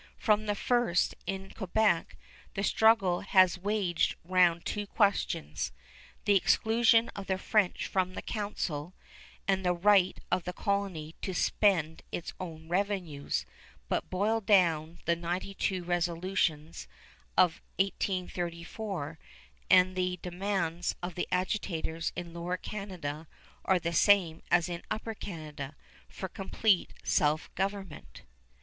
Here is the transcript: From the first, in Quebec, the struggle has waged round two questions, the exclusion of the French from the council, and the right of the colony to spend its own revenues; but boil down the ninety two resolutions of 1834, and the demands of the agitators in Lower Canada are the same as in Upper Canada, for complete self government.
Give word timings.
From 0.17 0.47
the 0.47 0.55
first, 0.55 1.13
in 1.27 1.51
Quebec, 1.51 2.17
the 2.55 2.63
struggle 2.63 3.19
has 3.19 3.59
waged 3.59 4.15
round 4.25 4.65
two 4.65 4.87
questions, 4.87 5.71
the 6.25 6.35
exclusion 6.35 7.09
of 7.09 7.27
the 7.27 7.37
French 7.37 7.85
from 7.85 8.15
the 8.15 8.23
council, 8.23 8.95
and 9.47 9.63
the 9.63 9.75
right 9.75 10.17
of 10.31 10.43
the 10.43 10.53
colony 10.53 11.13
to 11.21 11.35
spend 11.35 12.01
its 12.11 12.33
own 12.39 12.67
revenues; 12.67 13.45
but 13.89 14.09
boil 14.09 14.41
down 14.41 14.97
the 15.05 15.15
ninety 15.15 15.53
two 15.53 15.83
resolutions 15.83 16.87
of 17.37 17.61
1834, 17.77 19.19
and 19.69 19.95
the 19.95 20.17
demands 20.23 20.95
of 21.03 21.13
the 21.13 21.27
agitators 21.31 22.11
in 22.15 22.33
Lower 22.33 22.57
Canada 22.57 23.27
are 23.65 23.77
the 23.77 23.93
same 23.93 24.41
as 24.49 24.67
in 24.67 24.81
Upper 24.89 25.13
Canada, 25.13 25.75
for 26.09 26.27
complete 26.27 26.91
self 27.03 27.53
government. 27.53 28.23